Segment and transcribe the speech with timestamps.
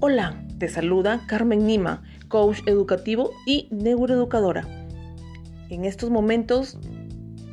[0.00, 4.62] Hola, te saluda Carmen Nima, coach educativo y neuroeducadora.
[5.70, 6.78] En estos momentos,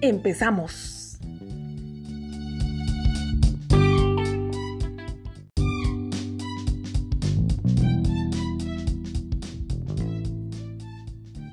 [0.02, 1.18] empezamos.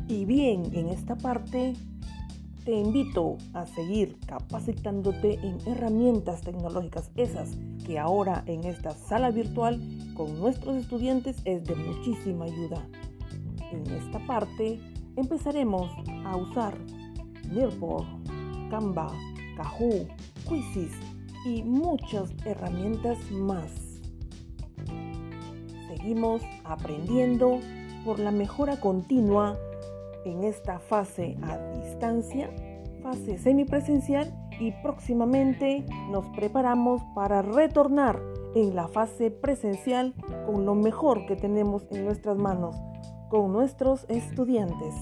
[0.09, 1.73] Y bien, en esta parte
[2.65, 9.81] te invito a seguir capacitándote en herramientas tecnológicas, esas que ahora en esta sala virtual
[10.15, 12.87] con nuestros estudiantes es de muchísima ayuda.
[13.73, 14.79] En esta parte
[15.17, 15.91] empezaremos
[16.25, 16.79] a usar
[17.51, 18.07] Nearboard,
[18.71, 19.13] Canva,
[19.57, 20.09] Kahoot,
[20.49, 20.93] Quizzes
[21.45, 24.01] y muchas herramientas más.
[25.89, 27.59] Seguimos aprendiendo
[28.05, 29.59] por la mejora continua
[30.25, 32.51] en esta fase a distancia,
[33.03, 38.21] fase semipresencial y próximamente nos preparamos para retornar
[38.55, 40.15] en la fase presencial
[40.47, 42.77] con lo mejor que tenemos en nuestras manos,
[43.29, 44.95] con nuestros estudiantes.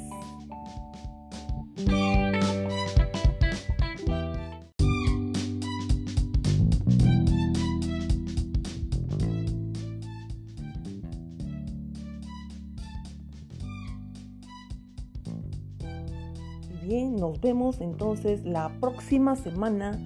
[16.82, 20.00] Bien, nos vemos entonces la próxima semana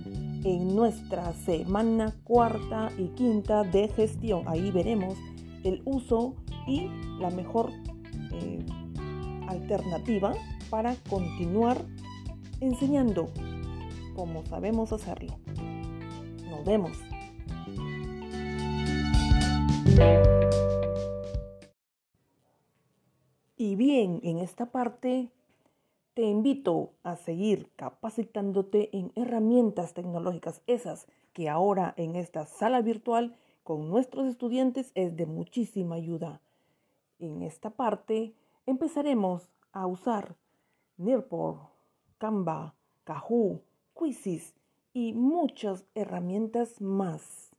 [0.44, 4.42] en nuestra semana cuarta y quinta de gestión.
[4.46, 5.14] Ahí veremos
[5.62, 6.34] el uso
[6.66, 6.88] y
[7.20, 7.70] la mejor
[8.32, 8.66] eh,
[9.46, 10.32] alternativa
[10.68, 11.80] para continuar
[12.60, 13.30] enseñando
[14.16, 15.38] como sabemos hacerlo.
[16.48, 16.98] Nos vemos.
[23.56, 25.30] Y bien, en esta parte
[26.14, 33.36] te invito a seguir capacitándote en herramientas tecnológicas, esas que ahora en esta sala virtual
[33.64, 36.40] con nuestros estudiantes es de muchísima ayuda.
[37.18, 38.32] En esta parte
[38.64, 40.36] empezaremos a usar
[40.96, 41.70] Nearport,
[42.18, 43.62] Canva, Kahoot,
[43.98, 44.54] Quizzes
[44.92, 47.50] y muchas herramientas más.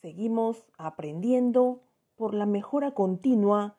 [0.00, 1.82] Seguimos aprendiendo
[2.14, 3.76] por la mejora continua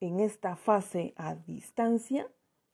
[0.00, 2.26] en esta fase a distancia,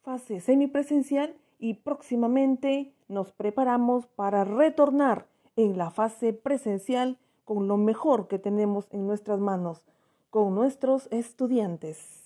[0.07, 8.29] fase semipresencial y próximamente nos preparamos para retornar en la fase presencial con lo mejor
[8.29, 9.83] que tenemos en nuestras manos,
[10.31, 12.26] con nuestros estudiantes.